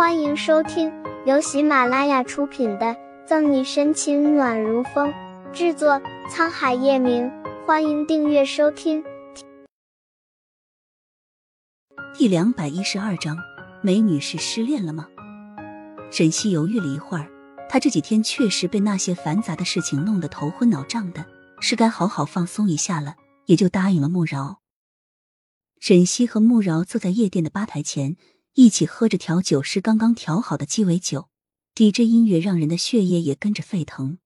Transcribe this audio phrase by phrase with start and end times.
[0.00, 0.90] 欢迎收听
[1.26, 2.86] 由喜马拉雅出品的
[3.26, 5.12] 《赠你深情暖如风》，
[5.52, 7.30] 制作沧海夜明。
[7.66, 9.04] 欢迎订阅收听。
[12.16, 13.36] 第两百一十二章，
[13.82, 15.06] 美女是失恋了吗？
[16.10, 17.28] 沈西犹豫了一会儿，
[17.68, 21.26] 她这几天确实被那些繁杂的事情弄得头昏脑胀的，
[21.60, 24.60] 是该好好放松一下了，也就答应了穆饶。
[25.78, 28.16] 沈西和穆饶坐在夜店的吧台前。
[28.54, 31.30] 一起喝着调酒师刚刚调好的鸡尾酒，
[31.74, 34.18] 抵着音乐，让人的血液也跟着沸腾。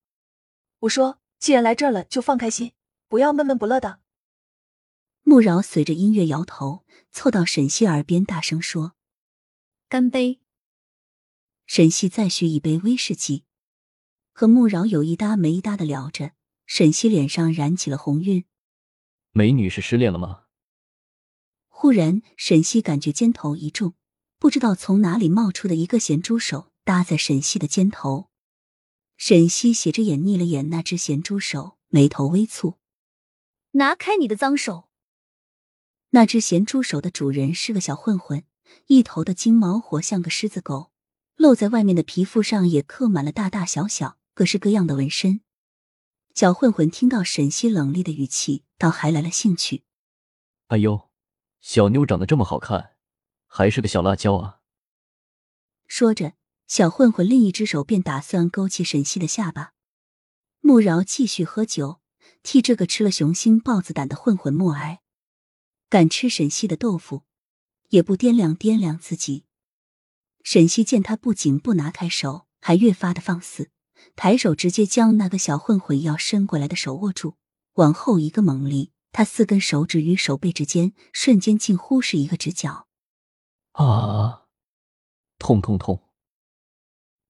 [0.80, 2.73] 我说，既然来这儿了，就放开心，
[3.09, 4.00] 不要闷闷不乐的。
[5.23, 8.95] 穆饶随着音乐摇头，凑到沈西耳边大声说
[9.88, 10.41] ：“干杯！”
[11.66, 13.45] 沈西再续一杯威士忌，
[14.33, 16.33] 和穆饶有一搭没一搭的聊着。
[16.66, 18.47] 沈西脸上燃起了红晕。
[19.33, 20.45] 美女是失恋了吗？
[21.69, 23.95] 忽然，沈西感觉肩头一重。
[24.38, 28.29] 不知道从哪里冒出的一个咸猪手搭在沈西的肩头，
[29.17, 32.77] 沈西斜着眼睨了眼那只咸猪手，眉头微蹙
[33.73, 34.89] ：“拿开你的脏手！”
[36.11, 38.45] 那只咸猪手的主人是个小混混，
[38.86, 40.92] 一头的金毛活像个狮子狗，
[41.36, 45.41] 露在外面的皮肤上也刻满了大大小小、各式各样的纹身。
[46.34, 49.84] 小混混听到沈西冷厉的语气，倒还来了兴趣
[50.69, 51.08] ：“哎呦，
[51.61, 52.91] 小妞长得这么好看！”
[53.56, 54.58] 还是个小辣椒啊！
[55.86, 56.33] 说着，
[56.66, 59.74] 小混混另一只手便打算勾起沈西的下巴。
[60.58, 62.00] 穆饶继续喝酒，
[62.42, 65.02] 替这个吃了雄心豹子胆的混混默哀。
[65.88, 67.22] 敢吃沈西的豆腐，
[67.91, 69.44] 也不掂量掂量自己。
[70.42, 73.70] 沈西见他不仅不拿开手，还越发的放肆，
[74.16, 77.36] 抬手直接将那个小混混要伸过来的手握住，
[77.74, 82.83] 往后一个猛力，他四根手指与手背之间瞬间近乎是一个直角。
[83.75, 84.47] 啊！
[85.39, 86.03] 痛痛痛！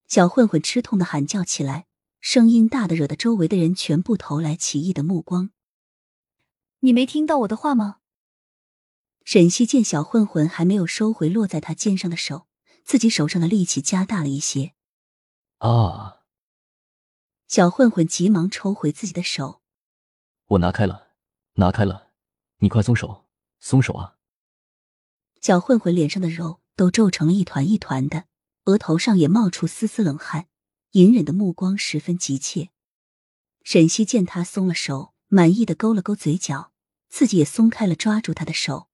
[0.06, 1.86] 小混混吃痛的喊叫起来，
[2.20, 5.50] 声音大的惹得周围的人全部投来奇异的目光。
[6.80, 8.00] 你没听到我的话吗？
[9.24, 12.46] 沈西见小混混还没有收回落在他肩上的手，
[12.84, 14.74] 自己手上的力气加大了一些。
[15.58, 16.24] 啊！
[17.48, 19.62] 小混混急忙抽回自己的手。
[20.48, 21.08] 我拿开了，
[21.54, 22.10] 拿开了，
[22.58, 23.24] 你快松手，
[23.60, 24.18] 松手啊！
[25.44, 28.24] 小混混脸上的肉都皱成了一团一团的，
[28.64, 30.46] 额头上也冒出丝丝冷汗，
[30.92, 32.70] 隐忍的目光十分急切。
[33.62, 36.72] 沈西见他松了手，满意的勾了勾嘴角，
[37.10, 38.88] 自己也松开了抓住他的手。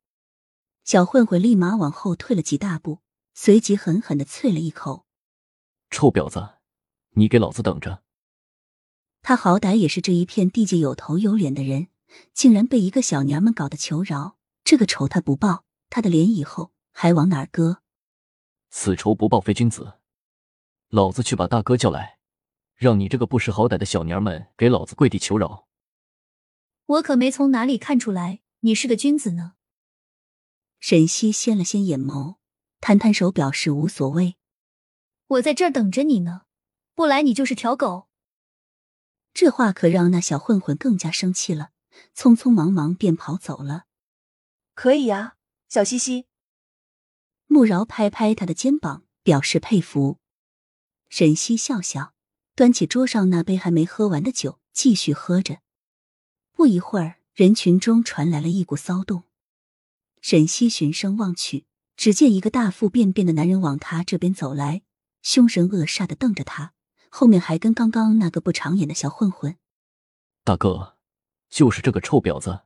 [0.83, 2.99] 小混混立马往后退了几大步，
[3.33, 5.07] 随即狠狠的啐了一口
[5.89, 6.55] ：“臭婊子，
[7.11, 8.03] 你给老子等着！”
[9.23, 11.87] 他好歹也是这一片地界有头有脸的人，
[12.35, 15.65] 竟然被一个小娘们搞得求饶，这个仇他不报。
[15.91, 17.83] 他的脸以后还往哪儿搁？
[18.71, 19.95] 此仇不报非君子！
[20.89, 22.19] 老子去把大哥叫来，
[22.77, 25.67] 让你这个不识好歹的小娘们给老子跪地求饶！
[26.87, 29.55] 我可没从哪里看出来你是个君子呢。
[30.79, 32.37] 沈西掀了掀眼眸，
[32.81, 34.37] 摊摊手表示无所谓。
[35.27, 36.43] 我在这儿等着你呢，
[36.95, 38.09] 不来你就是条狗。
[39.35, 41.71] 这话可让那小混混更加生气了，
[42.17, 43.85] 匆匆忙忙便跑走了。
[44.75, 45.37] 可以呀。
[45.71, 46.27] 小西西，
[47.47, 50.19] 穆饶拍拍他的肩膀，表示佩服。
[51.09, 52.13] 沈西笑笑，
[52.57, 55.61] 端起桌上那杯还没喝完的酒，继续喝着。
[56.51, 59.23] 不一会儿，人群中传来了一股骚动。
[60.21, 61.67] 沈西循声望去，
[61.97, 64.83] 只见一个大腹便便的男人往他这边走来，
[65.23, 66.73] 凶神恶煞的瞪着他，
[67.11, 69.57] 后面还跟刚刚那个不长眼的小混混。
[70.43, 70.97] 大哥，
[71.49, 72.63] 就是这个臭婊子，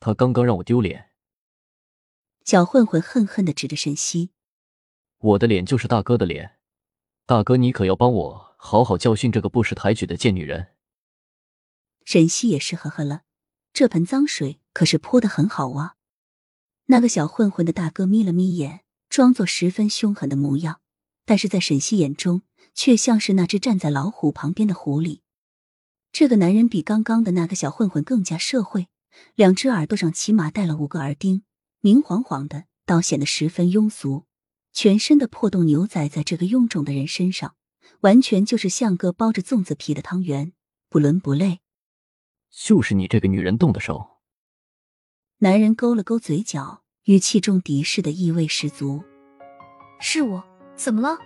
[0.00, 1.12] 他刚刚让我丢脸。
[2.44, 4.28] 小混混恨恨的指着沈西
[5.18, 6.58] ：“我的脸就是大哥的脸，
[7.24, 10.68] 大哥你可要帮我好好教训这个不识抬举的贱女人。”
[12.04, 13.22] 沈西也是呵呵了，
[13.72, 15.94] 这盆脏水可是泼的很好啊。
[16.86, 20.82] 那个小混混的大哥眯了眯眼，装作十分凶狠的模样，
[21.24, 22.42] 但是在沈西眼中
[22.74, 25.20] 却像是那只站在老虎旁边的狐狸。
[26.12, 28.88] 这个男人比刚刚的那个小混混更加社会，
[29.34, 31.44] 两只耳朵上起码戴了五个耳钉。
[31.84, 34.24] 明晃晃的，倒显得十分庸俗。
[34.72, 37.56] 全身的破洞牛仔在这个臃肿的人身上，
[38.00, 40.54] 完全就是像个包着粽子皮的汤圆，
[40.88, 41.60] 不伦不类。
[42.50, 44.22] 就是你这个女人动的手。
[45.40, 49.04] 男人勾了勾嘴角，语气中敌视的意味十足。
[50.00, 50.42] 是我，
[50.74, 51.18] 怎么了？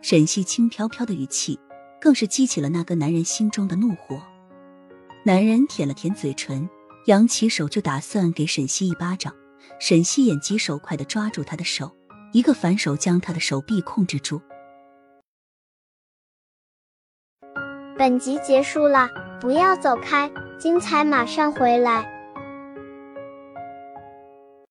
[0.00, 1.58] 沈西轻飘飘的语气，
[2.00, 4.22] 更是激起了那个男人心中的怒火。
[5.24, 6.70] 男人舔了舔嘴唇。
[7.06, 9.34] 扬起手就打算给沈西一巴掌，
[9.78, 11.94] 沈西眼疾手快的抓住他的手，
[12.32, 14.40] 一个反手将他的手臂控制住。
[17.98, 19.08] 本集结束了，
[19.40, 22.13] 不要走开，精彩马上回来。